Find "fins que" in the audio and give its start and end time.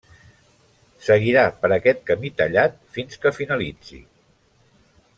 2.97-3.37